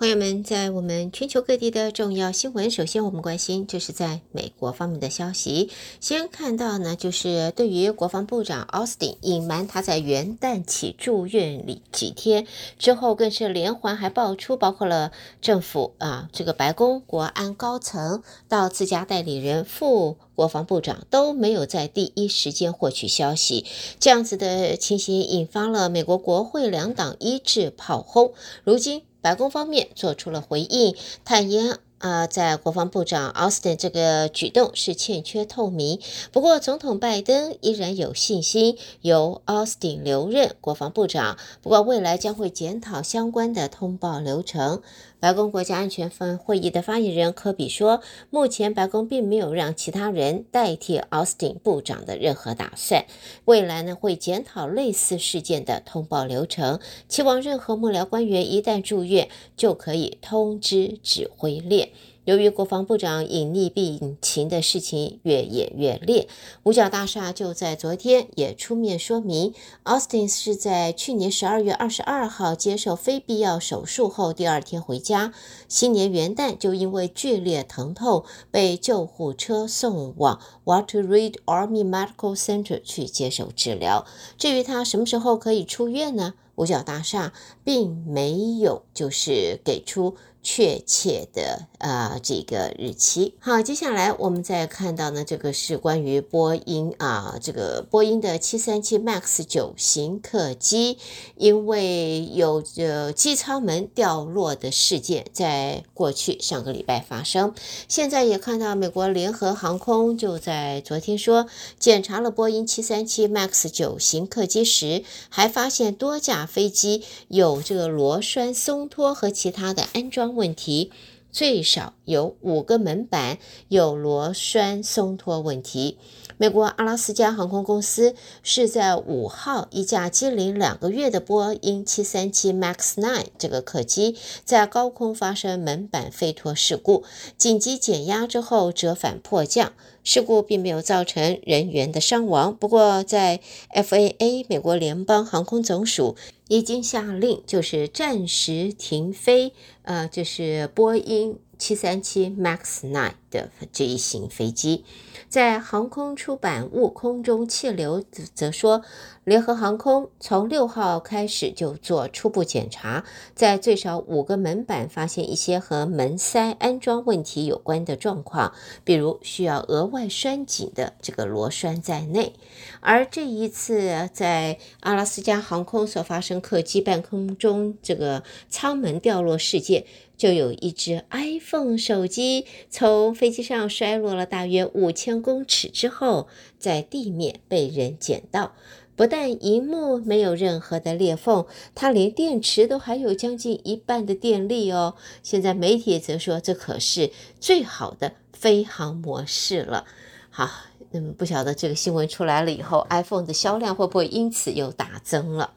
[0.00, 5.68] 朋友们，在我们全球各地的重要新闻，首先我们关心就是在美国方面的消息。
[6.00, 12.46] 先看到呢，就是对于国防部长奥斯汀隐瞒他在元旦起住院里几天
[12.78, 23.66] 之后，更是连环还爆出，包括了政府啊，这个白宫国安高层到自家代理人副国防部长都没有在第一时间获取消息，
[23.98, 28.32] 这样子的情形引发了美国国会两党一致炮轰。
[28.64, 29.02] 如今。
[29.20, 36.00] 白宫方面做出了回应，坦言啊，在国防部长奥斯汀这个举动是欠缺透明。
[36.32, 41.36] 不过，总统拜登依然有信心由奥斯汀留任国防部长。
[41.60, 44.80] 不过，未来将会检讨相关的通报流程。
[45.20, 53.04] 白宫国家安全分会议的发言人科比说，目前白宫并没有让其他人代替奥斯汀部长的任何打算。
[53.44, 59.28] 未来呢，会检讨类似事件的通报流程，期望任何幕僚官员一旦住院
[59.58, 61.89] 就可以通知指挥链。
[62.26, 66.28] 由于国防部长隐匿病情的事情越演越烈，
[66.64, 75.32] 五角大厦就在昨天也出面说明，，Austin 是在去年十二月二十二号接受非必要手术后第二天回家，
[75.66, 84.04] 新年元旦就因为剧烈疼痛被救护车送往 Walter Reed Army Medical Center 去接受治疗。
[84.36, 86.34] 至于他什么时候可以出院呢？
[86.56, 87.32] 五角大厦
[87.64, 90.16] 并没有就是给出。
[90.42, 93.34] 确切的、呃，这个日期。
[93.40, 100.98] 好，接下来我们再看到呢，这个是关于波音啊，这个波音的七三七 MAX 九型客机，
[101.36, 107.54] 因为有呃机舱门掉落的事件，在过去上个礼拜发生。
[107.88, 111.46] 现在也看到美国联合航空就在昨天说，
[111.78, 120.90] 检查了波音七三七 MAX 九型客机时，还发现多架飞机有这个螺栓松脱和其他的安装问题，
[121.30, 125.98] 最少有五个门板有螺栓松脱问题。
[126.40, 137.04] 美国阿拉斯加航空公司是在五号一架机龄两个月的波音七三七 MAX nine 这个客机在高空发生门板飞脱事故，
[137.36, 139.74] 紧急减压之后折返迫降。
[140.02, 143.40] 事故并没有造成人员的伤亡，不过在
[143.74, 146.16] FAA 美国联邦航空总署
[146.48, 149.52] 已经下令，就是暂时停飞，
[149.82, 154.84] 呃，就是波音七三七 MAX nine 的这一型飞机。
[155.28, 158.02] 在航空出版物《空中气流》
[158.34, 158.82] 则说，
[159.22, 163.04] 联合航空从六号开始就做初步检查，
[163.34, 168.52] 在最少五个门板发现一些和门塞安装问题有关的状况，
[168.82, 172.32] 比如需要额外拴紧的这个螺栓在内。
[172.80, 179.84] 而这一次在阿拉斯加航空所发生客机半空中这个舱门掉落事件。
[180.16, 186.26] 就有一只 iPhone 手机从飞机上摔落了大约五千公尺之后，
[186.58, 188.52] 在地面被人捡到。
[188.96, 191.44] 不但荧幕没有任何的裂缝，
[191.74, 194.94] 它连电池都还有将近一半的电力哦。
[195.22, 199.84] 现在媒体则说，这可是最好的飞航模式了。
[200.30, 200.48] 好，
[200.90, 205.52] 那么不晓得这个新闻出来了以后，iPhone 的销量会不会因此又大增了？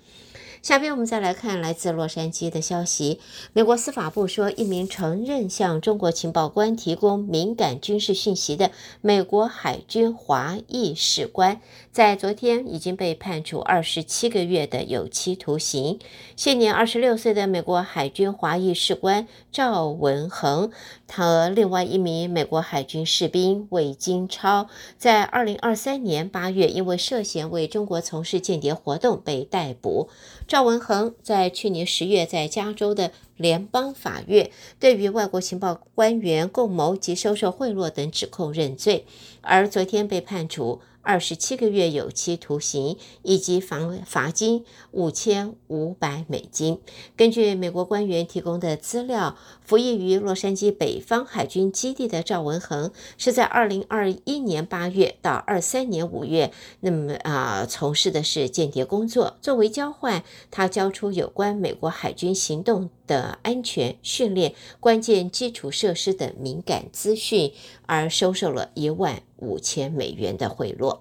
[0.64, 3.20] 下边我们再来看来自洛杉矶的消息。
[3.52, 8.72] 美国司法部说，一名承认向中国情报官提供敏感军事讯息的
[9.02, 11.60] 美国海军华裔士官，
[11.92, 16.00] 在昨天已经被判处二十七个月的有期徒刑。
[16.38, 20.72] 现年二十六岁的美国海军华裔士官赵文恒，
[21.16, 30.10] 和另外一名美国海军士兵魏金超，在二零二三年八月因为涉嫌为中国从事间谍活动被逮捕。
[30.48, 39.06] 赵文恒在去年十月在加州的联邦法院对于外国情报官员共谋及收受贿赂等指控认罪，
[39.42, 40.82] 而昨天被判处。
[41.06, 46.80] 二十七个月有期徒刑以及罚罚金五千五百美金。
[47.18, 59.38] 根据美国官员提供的资料，服役于洛杉矶北方海军基地的赵文恒是在二零二一年八月到二三年五月，那么啊、从事的是间谍工作。
[59.42, 67.52] 作为交换，他交出有关美国海军行动的安全训练、关键基础设施等敏感资讯，
[67.88, 71.00] 而收受了一万五千美元的贿赂。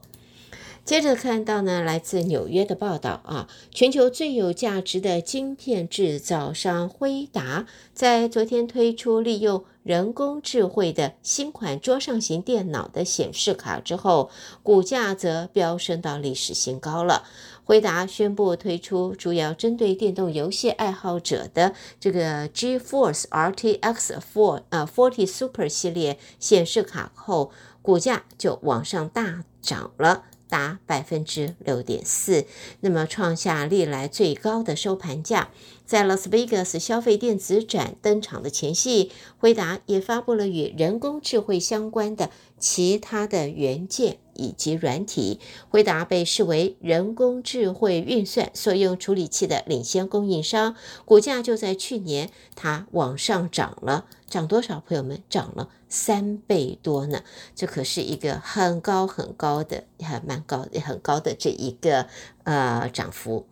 [0.84, 14.28] 接着看到呢，来自纽约的报道啊，全球最有价值的晶片制造商辉达，在昨天推出利用人工智慧的新款桌上型电脑的显示卡之后，
[14.64, 17.22] 股价则飙升到历史新高了。
[17.64, 30.24] 辉达宣布推出主要针对电动游戏爱好者的这个 GeForce RTX 4呃40 Super 系列显示卡后，股价就往上大涨了。
[30.52, 32.44] 达百分之六点四，
[32.80, 35.48] 那么创下历来最高的收盘价。
[35.86, 45.40] 在拉斯维加斯消费电子展登场的前夕，辉达也发布了与人工智慧相关的其他的元件以及软体。
[45.70, 50.76] 辉达被视为人工智慧运算所用处理器的领先供应商，
[51.06, 54.80] 股价就在去年它往上涨了，涨多少？
[54.80, 55.68] 朋友们，涨了。
[55.90, 57.22] 三倍多呢，
[57.54, 62.06] 这可是一个很高很高的，还蛮高也很高的这一个
[62.44, 63.46] 呃涨幅。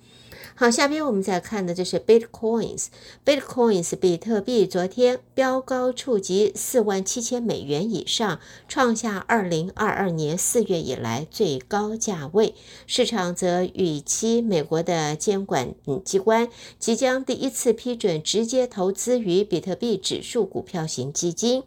[0.55, 12.55] 好，下边我们再看的就是 Bitcoins，Bitcoins 比特币昨天飙高触及四万七千美元以上，创下二零二二年四月以来最高价位。
[12.87, 16.49] 市场则预期美国的监管机关
[16.79, 21.63] 即将第一次批准直接投资于比特币指数股票型基金。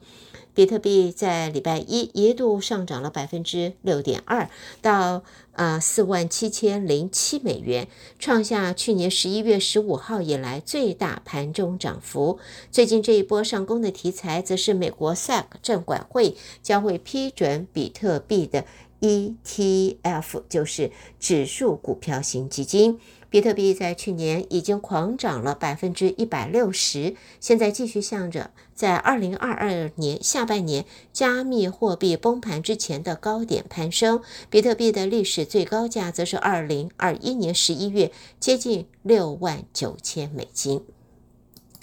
[0.54, 4.50] 比特币在礼拜一一度上涨了百分之六点二，
[4.82, 5.24] 到
[5.54, 7.88] 啊四万七千零七美元，
[8.20, 12.40] 创下去年十一月十五号以来最大盘中涨幅。
[12.72, 18.66] 最近这一波上攻的题材，则是美国 SEC 证管会将会批准比特币的
[19.04, 23.00] ETF，就是指数股票型基金。
[23.30, 34.22] 比特币在去年已经狂涨了百分之一百六十，现在继续向着在二零二二年下半年加密货币崩盘之前的高点攀升。
[34.50, 40.84] 比特币的历史最高价则是二零二一年十一月，接近六万九千美金。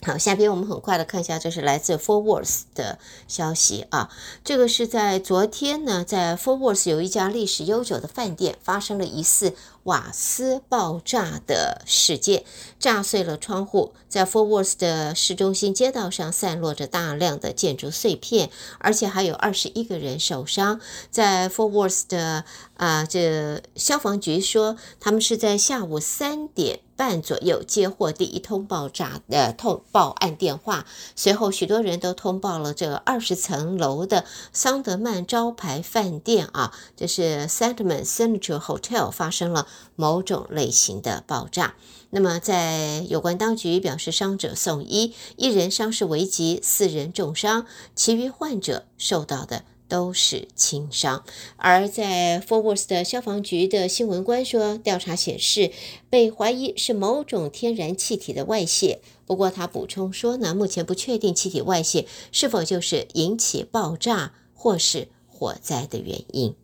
[0.03, 2.99] 好，下边我们很快的看一下，这是来自 Fort Worth 的
[3.29, 4.09] 消息啊。
[4.43, 9.53] 这个是在昨天呢，在 Fort Worth 有一家历史悠久的饭店发生了疑似
[9.83, 12.45] 瓦斯爆炸的事件，
[12.79, 18.49] 炸碎了窗户，在 Fort Worth 的市中心街道上散落着大量的建筑碎片，
[18.79, 20.81] 而且还有二十一个人受伤。
[21.11, 22.47] 在 Fort Worth 的
[22.79, 30.85] 啊，这消防局说，他们是在下午三点半左右接获第一通爆炸的通报案电话，
[31.17, 39.67] 随后许多人都通报了这个二十层楼的桑德曼招牌饭店啊，这是 Sandman Signature Hotel 发生了
[39.97, 41.75] 某种类型的爆炸。
[42.11, 47.65] 那么在有关当局表示，伤者送医，一人伤势危急，四人重伤，
[47.97, 49.65] 其余患者受到的。
[49.91, 51.25] 都是轻伤，
[51.57, 55.73] 而在 Fort Worth 的消防局的新闻官说，调查显示
[56.09, 59.01] 被怀疑是某种天然气体的外泄。
[59.27, 66.55] 不过他补充说呢，目前不确定气体外泄是否就是引起爆炸或是火灾的原因。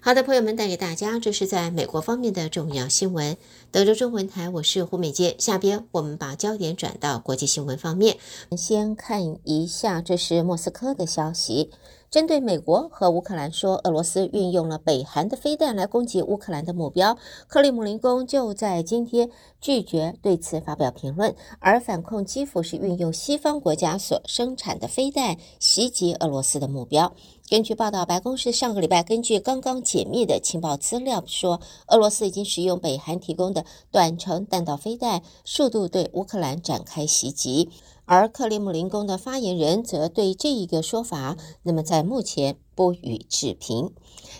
[0.00, 3.36] 好的，朋友们，带给大家这是在美国方面的重要新闻。
[3.72, 5.34] 德州中文台，我是胡美杰。
[5.38, 8.16] 下边我们把焦点转到国际新闻方面，
[8.56, 11.70] 先看一下这是莫斯科的消息。
[12.10, 17.18] 针对美国和乌克兰说俄罗斯运用了北韩的飞弹来攻击乌克兰的目标，
[17.48, 19.30] 克里姆林宫就在今天
[19.60, 27.12] 拒绝对此发表评论，而反控基辅是运用西方国家所生产的飞弹袭击俄罗斯的目标。
[27.48, 37.70] 根据报道，白宫是上个礼拜根据刚刚解密的情报资料说，俄罗斯已经使用北韩提供的短程弹道飞弹，速度对乌克兰展开袭击。
[38.04, 43.90] 而克里姆林宫的发言人则对这一个说法，那么在目前不予置评。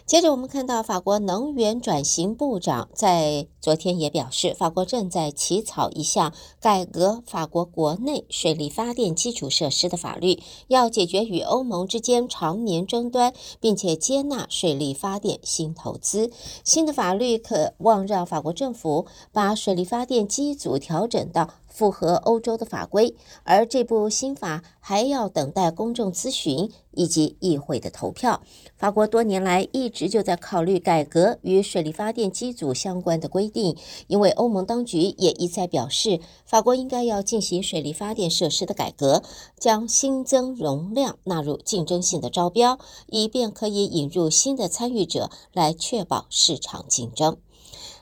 [0.04, 16.30] 接着，我们看到法国能源转型部长在昨天也表示，法国正在起草一项改革法国国内水力发电基础设施的法律，要解决与欧盟之间常年争端，并且接纳水力发电新投资。
[16.62, 23.14] 新的法律渴望让法国政府把水力发电机组调整到符合欧洲的法规，
[23.45, 28.40] 而这部新法还要等待公众咨询以及议会的投票。
[28.78, 39.23] 法国多年来一直就在考虑改革与水力发电机组相关的规定，因为欧盟当局也一再表示，法国应该要进行水力发电设施的改革，
[39.59, 42.78] 将新增容量纳入竞争性的招标，
[43.09, 47.37] 以便可以引入新的参与者来确保市场竞争。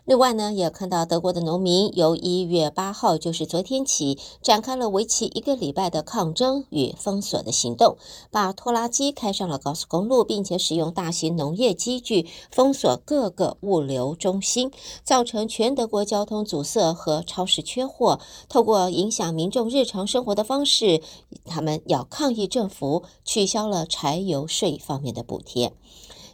[0.07, 7.97] 另外呢，也看到德国的农民由一月八号，就是昨天起，展开了为期一个礼拜的抗争与封锁的行动，
[8.31, 14.71] 把拖拉机开上了高速公路，并且使用大型农业机具封锁各个物流中心，
[15.03, 18.21] 造成全德国交通阻塞和超市缺货。
[18.51, 21.01] 透过影响民众日常生活的方式，
[21.47, 25.73] 他们要抗议政府取消了柴油税方面的补贴。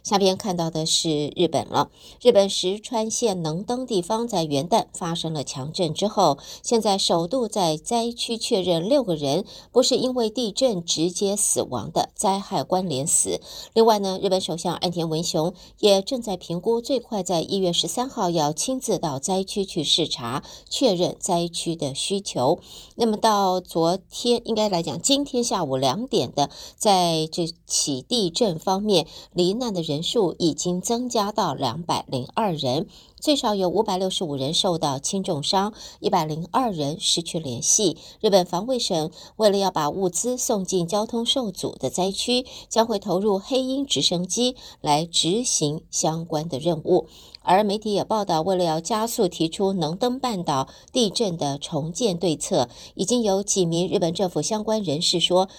[0.03, 1.89] 下边看到的是日本了。
[2.21, 13.41] 日本石川县能登地方在元旦发生了强震之后，现在首度在灾区确认六个人不是因为地震直接死亡的灾害关联死。
[13.73, 22.59] 另外呢，日本首相岸田文雄也正在评估，最快在一月十三号要亲自到灾区去视察，确认灾区的需求。
[22.95, 32.87] 那么到昨天，应该来讲，今天下午两点的，在这起地震方面，罹难的人人数已经增加到两百零二人，
[33.19, 37.97] 最少有五百六十五人受到轻重伤，一百零二人失去联系。
[38.21, 47.07] 日本防卫省为了要把物资送进交通受阻的灾区，将会投入黑鹰直升机来执行相关的任务。
[47.43, 55.49] 而媒体也报道，为了要加速提出能登半岛地震的重建对策，已经有几名日本政府相关人士说，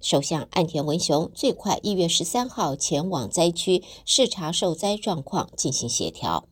[0.00, 6.49] 首相岸田文雄最快一月十三号前往灾区视察受灾状况，进行协调。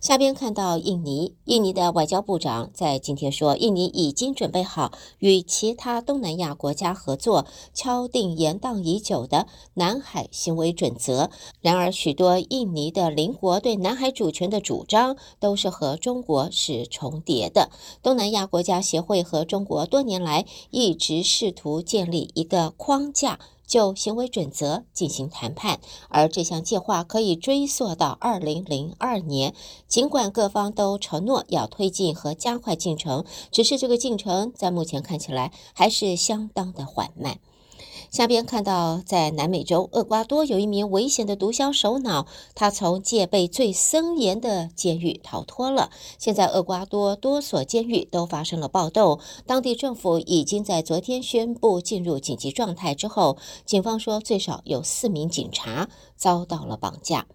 [0.00, 11.30] 下边看到印尼，印尼的外交部长在今天说，印尼已经准备好与其他东南亚国家合作，敲定延宕已久的南海行为准则。
[11.60, 17.70] 然而，许多印尼的邻国对南海主权的主张都是和中国是重叠的。
[18.02, 23.40] 东南亚国家协会和中国多年来一直试图建立一个框架。
[23.66, 29.54] 就行为准则进行谈判，而这项计划可以追溯到二零零二年。
[29.88, 37.40] 尽管各方都承诺要推进和加快进程，只是这个进程在目前看起来还是相当的缓慢。
[38.16, 45.90] 下边看到，在南美洲厄瓜多有一名危险的毒枭首脑，他从戒备最森严的监狱逃脱了。
[46.16, 57.26] 现在，厄瓜多多所监狱都发生了暴动，当地政府已经在昨天宣布进入紧急状态之后，警方说最少有四名警察遭到了绑架。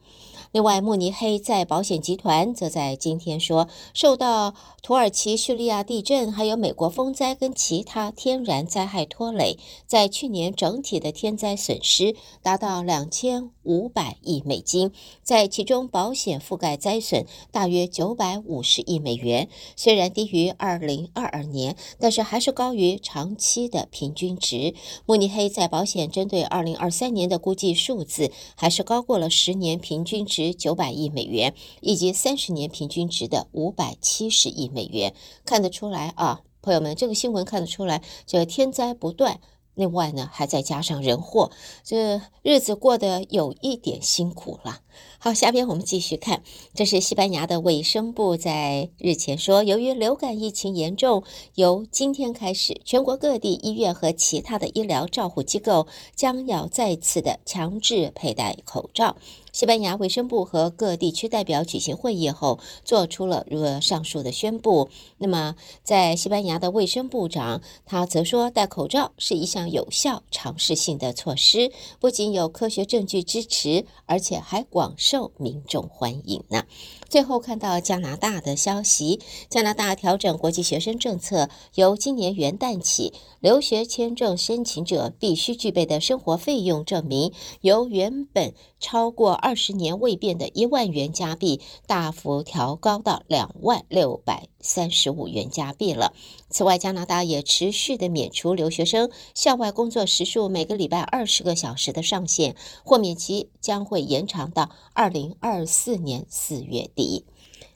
[0.51, 14.91] 另外，慕尼黑再保险集团则在今天说，受到土耳其、叙利亚地震，还有美国风灾跟其他天然灾害拖累，在去年整体的天灾损失达到两千五百亿美金，
[15.23, 24.73] 在其中保险覆盖灾损大约九百五十亿美元，虽然低于二零二二年，但是还是高于长期的平均值。
[25.05, 35.13] 慕尼黑再保险针对二零二三年的估计数字，还是高过了十年平均值值九百亿美元，以及三十年平均值的五百七十亿美元。
[35.45, 39.39] 看得出来啊，朋友们，这个新闻看得出来，这天灾不断。
[39.73, 41.49] 另外呢，还再加上人祸，
[41.81, 44.81] 这日子过得有一点辛苦了。
[45.19, 46.41] 好，下边我们继续看，
[46.73, 51.23] 这是西班牙的卫生部在日前说，由于流感疫情严重，
[51.55, 59.17] 由今天开始，全国各地医院和其他的医疗照护机构将要再次的强制佩戴口罩。
[59.51, 64.89] 西班牙卫生部和各地区代表举行会议后，做出了如上述的宣布。
[65.17, 71.69] 那么，在西班牙的卫生部长他则说，戴口罩是一项有效、尝试性的措施，
[71.99, 76.63] 不仅有科学证据支持，而且还广广受民众欢迎呢。
[77.07, 96.13] 最后看到加拿大的消息，加拿大调整国际学生政策，由今年元旦起，留学签证申请者必须具备的生活费用证明，由原本超过二十年未变的一万元加币，大幅调高到两万六百三十五元加币了。
[96.49, 107.25] 此外，加拿大也持续的免除留学生校外工作时数每个礼拜二十个小时的上限，豁免期将会延长到二零二四年四月底。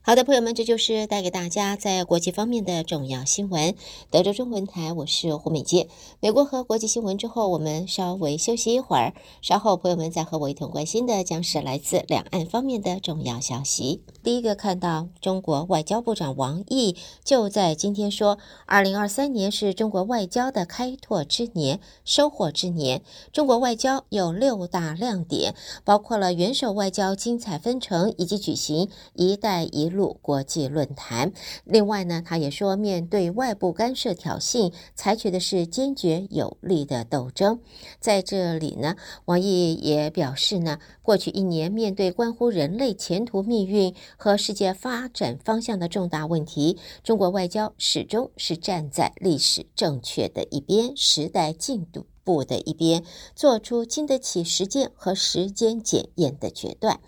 [0.07, 3.73] 好的，朋友们，这就是带给大家在国际方面的重要新闻。
[4.11, 5.87] 德州中文台，我是胡美杰。
[6.19, 14.03] 美国和国际新闻之后，我们稍微休息一会儿，稍后朋友们再和我一同关心的将是来自两岸方面的重要消息。
[14.21, 23.01] 第一个看到，中国外交部长王毅就在今天说，二零二三年是中国外交的开拓之年、收获之年。
[23.33, 31.31] 中国外交有六大亮点，包括了元首外交精彩纷呈，以及举行“一带一路”路国际论坛。
[31.63, 37.61] 另外呢，他也说，面对外部干涉挑衅，采取的是坚决有力的斗争。
[37.99, 51.87] 在这里呢，王毅也表示呢，过去一年面对关乎人类前途命运和世界发展方向的重大问题，中国外交始终是站在历史正确的一边，时代进
[52.23, 53.03] 步的一边，
[53.35, 56.99] 做出经得起实践和时间检验的决断。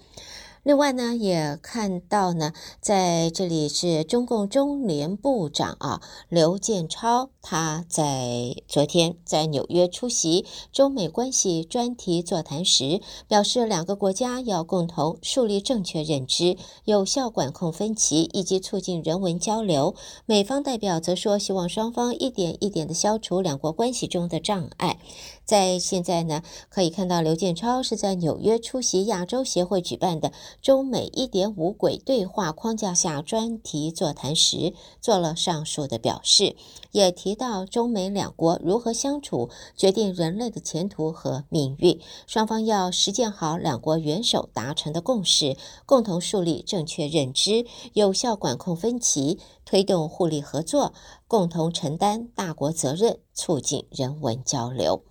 [0.68, 19.96] 另外呢，也看到呢，在这里是中共中联部长啊，刘建超，他在昨天在纽约出席中美关系专题座谈时，表示两个国家要共同树立正确认知，有效管控分歧，以及促进人文交流。
[20.26, 25.00] 美方代表则说，希望双方一点一点地消除两国关系中的障碍。
[25.48, 36.58] 在现在呢，可以看到刘建超是在纽约出席亚洲协会举办的中美一点五轨对话框架下专题座谈时，做了上述的表示，
[36.92, 50.92] 也提到中美两国如何相处决定人类的前途和命运，双方要实践好两国元首达成的共识，共同树立正确认知，有效管控分歧，推动互利合作，
[51.26, 55.04] 共同承担大国责任，促进人文交流。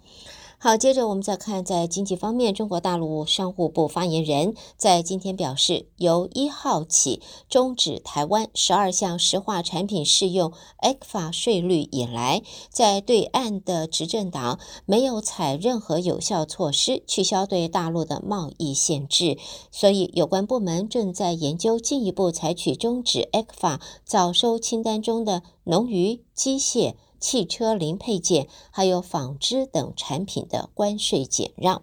[0.66, 19.38] 好，接着我们再看，在经济方面，中国大陆商务部发言人在今天表示，由一号起终止台湾十二项石化产品适用 ECFA 税率以来，在对岸的执政党没有采任何有效措施取消对大陆的贸易限制，
[19.70, 26.94] 所以有关部门正在研究进一步采取终止 ECFA 早收清单中的农渔机械。
[27.28, 31.82] 汽车零配件还有纺织等产品的关税减让。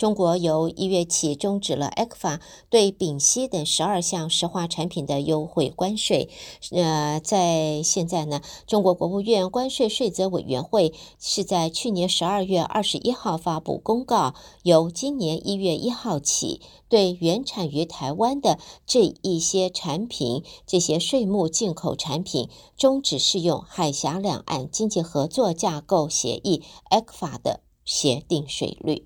[0.00, 2.40] 中国由一月起终止了 ECFA
[2.70, 6.30] 对丙烯等十二项石化产品的优惠关税。
[6.70, 29.04] 呃，在现在呢，中国国务院关税税则委员会是在去年十二月二十一号发布公告，由今年一月一号起，对原产于台湾的这一些产品，这些税目进口产品终止适用海峡两岸经济合作架构协议 ECFA 的协定税率。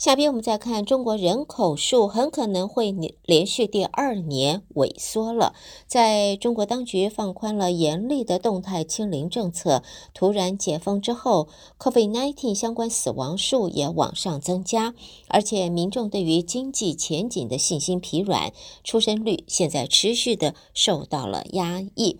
[0.00, 2.90] 下边我们再看，中国人口数很可能会
[3.26, 5.52] 连续第二年萎缩了。
[5.86, 9.82] 在中国当局放宽了严厉的动态清零政策，
[10.14, 14.94] 突然解封之后，COVID-19 相关死亡数也往上增加，
[15.28, 22.18] 而且民众对于经济前景的信心疲软，出生率现在持续的受到了压抑。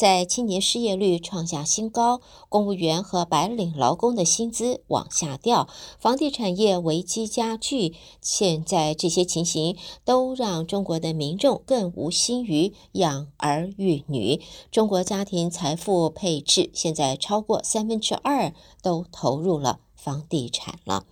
[0.00, 14.40] 在青年失业率创下新高，公务员和白领劳工的薪资往下掉，房地产业危机加剧，现在这些情形都让中国的民众更无心于养儿育女。
[14.70, 21.04] 中国家庭财富配置现在超过三分之二都投入了房地产了。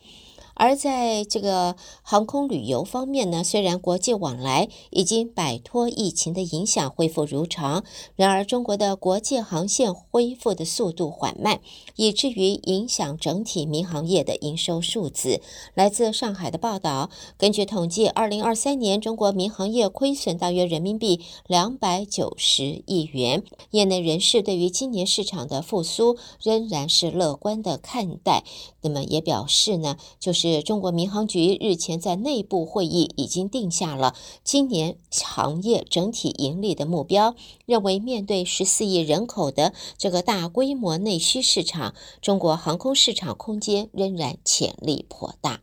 [0.58, 7.84] 而在这个航空旅游方面呢，虽然国际往来已经摆脱疫情的影响，恢复如常，
[8.16, 11.60] 然而中国的国际航线恢复的速度缓慢，
[11.94, 15.40] 以至于影响整体民航业的营收数字。
[15.74, 23.44] 来自上海的报道，根据统计，二零二三年中国民航业亏损大约人民币两百九十亿元。
[23.70, 28.42] 业内人士对于今年市场的复苏仍然是乐观的看待，
[28.80, 30.47] 那么也表示呢，就是。
[30.64, 37.34] 中国民航局日前在内部会议已经定下了今年行业整体盈利的目标，
[37.66, 45.60] 认为面对十四亿人口的这个大规模内需市场，中国航空市场空间仍然潜力颇大。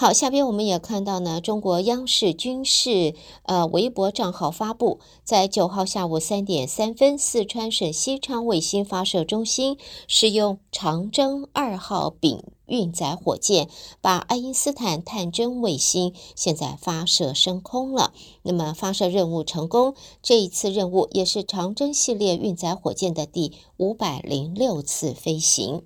[0.00, 13.68] 好，下边我们也看到呢，中国央视军事呃微博账号发布，在九号下午三点三分，四川省西昌卫星发射中心使用长征二号丙运载火箭，
[14.00, 18.12] 把爱因斯坦探针卫星现在发射升空了。
[18.42, 25.82] 那么发射任务成功，这一次任务也是长征系列运载火箭的第五百零六次飞行。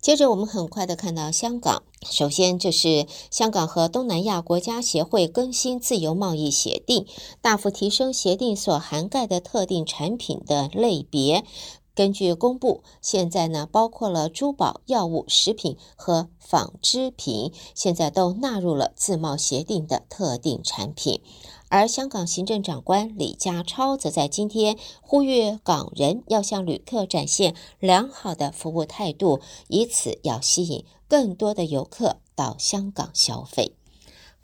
[0.00, 1.82] 接着，我们很快的看到香港。
[2.10, 7.06] 首先，这是香港和东南亚国家协会更新自由贸易协定，
[7.40, 11.42] 大幅提升协定所涵盖的特定产品的类别。
[11.94, 21.20] 根据公布，现在呢，包括了珠宝、药物、食品和纺织品，现在都纳入了自贸协定的特定产品。
[21.68, 33.76] 而香港行政长官李家超则在今天呼吁港人要向旅客展现良好的服务态度，以此要吸引更多的游客到香港消费。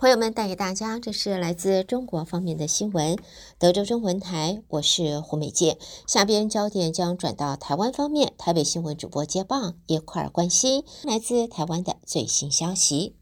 [0.01, 3.19] 朋友们带给大家，这是来自中国方面的新闻。
[3.59, 5.77] 德州中文台，我是胡美健。
[6.07, 13.17] 下边焦点将转到台湾方面，台北新闻主播接棒，一块儿关心来自台湾的最新消息。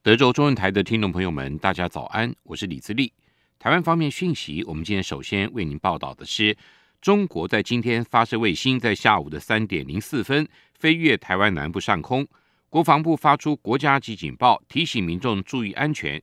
[0.00, 3.12] 德州中文台的听众朋友们，大家早安，我是李自立。
[3.58, 6.56] 台湾方面讯息，我们今天首先为您报道的是，
[7.00, 10.46] 中国在今天发射卫星，在下午的三点零四分
[10.78, 12.24] 飞越台湾南部上空。
[12.70, 16.22] 国防部发出国家级警报，提醒民众注意安全。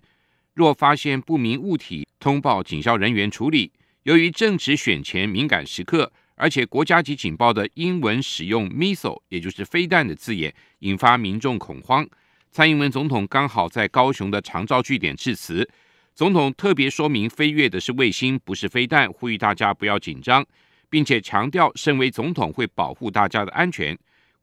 [0.53, 3.69] 若发现不明物体，通报警消人员处理。
[4.03, 12.07] 由于正值选前敏感时刻，而且国家级警报的英文使用 “missile”，也就是飞弹的字眼，引发民众恐慌。
[12.49, 15.69] 蔡英文总统刚好在高雄的长照据点致辞，
[16.15, 20.45] 总统特别说明飞越的是卫星，不是飞弹，呼吁大家不要紧张，
[20.89, 23.97] 并且强调身为总统会保护大家的安全。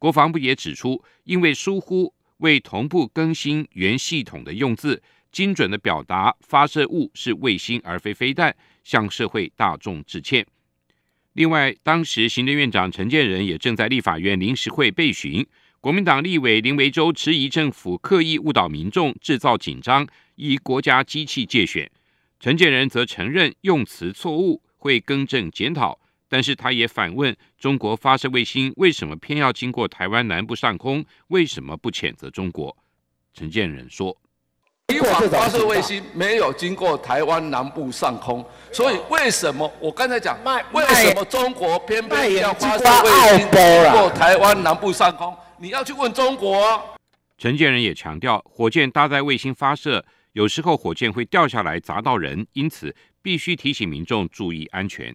[0.05, 8.55] 国防部也指出，因为疏忽未同步更新原系统的用字，精准的表达发射物是卫星而非飞弹。
[8.83, 10.47] 向社会大众致歉。
[11.33, 15.47] 另外，当时行政院长陈建仁也正在立法院临时会备询，
[15.81, 21.91] 国民党立委林维洲质疑政府刻意误导民众，制造紧张，以国家机器借选。
[22.39, 25.99] 陈建仁则承认用词错误，会更正检讨。
[26.35, 31.05] 但是他也反问：中国发射卫星为什么偏要经过台湾南部上空？
[31.29, 32.77] 为什么不谴责中国？
[33.33, 34.17] 陈建仁说。
[34.93, 40.37] 以往发射卫星没有经过台湾南部上空，所以为什么我刚才讲，
[40.73, 45.33] 为什么中国偏偏要发射卫星经过台湾南部上空？
[45.59, 46.83] 你要去问中国啊。
[47.39, 52.93] 陈建仁也强调，火箭搭载卫星发射，有时候火箭会掉下来砸到人，因此
[53.23, 55.15] 必须提醒民众注意安全。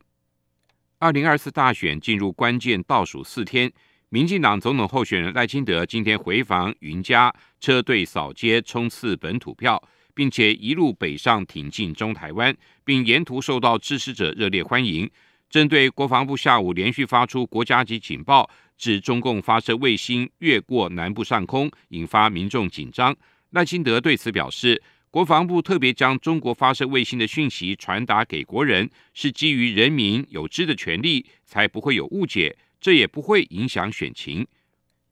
[1.02, 3.72] 二零二四大选进入关键倒数四天。
[4.10, 9.82] 民进党总统候选人赖清德今天回访云嘉，车队扫街冲刺本土票，
[10.14, 15.10] 并且一路北上挺进中台湾，并沿途受到支持者热烈欢迎。
[15.50, 23.16] 针对国防部下午连续发出国家级警报，指中共发射卫星越过南部上空，引发民众紧张。
[23.52, 32.56] 赖清德对此表示，国防部特别将中国发射卫星的讯息传达给国人，是基于人民有知的权利，才不会有误解。
[32.80, 34.46] 这也不会影响选情。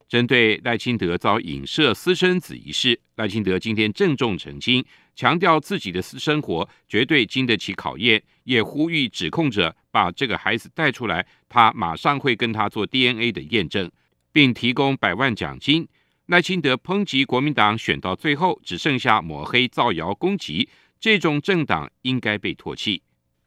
[0.07, 13.91] 针对赖清德遭影射私生子一事，赖清德今天郑重澄清，强调自己的私生活绝对经得起考验，也呼吁指控者把这个孩子带出来，他马上会跟他做 DNA 的验证，
[14.31, 15.86] 并提供百万奖金。
[16.27, 20.67] 赖清德抨击国民党选到最后只剩下抹黑、造谣、攻击，
[20.99, 23.01] 这种政党应该被唾弃。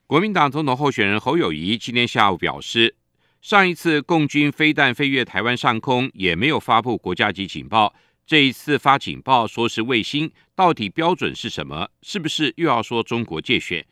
[0.06, 2.96] 国民党总统候选人侯友谊今天下午表示。
[3.42, 7.94] 上一次共军飞弹飞越台湾上空，也没有发布国家级警报。
[8.26, 11.88] 这一次发警报，说是卫星，到底标准是什么？
[12.02, 13.86] 是不是又要说中国界选？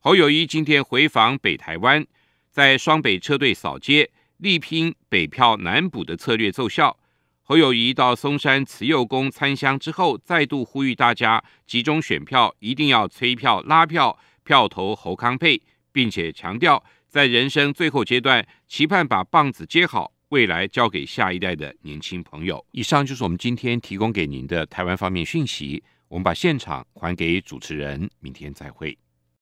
[0.00, 2.04] 侯友谊今天回访北台湾，
[2.50, 6.98] 在双北车队扫街，力拼北漂南补的策略奏效。
[7.46, 15.60] 侯友谊到松山慈幼宫参香之后，再度呼吁大家集中选票，一定要催票拉票，票投侯康配，
[15.92, 16.82] 并且强调。
[17.06, 22.64] 在人生最后阶段，期盼把棒子接好，未来交给下一代的年轻朋友。
[22.70, 25.84] 以上就是我们今天提供给您的台湾方面讯息。
[26.08, 28.96] 我们把现场还给主持人，明天再会。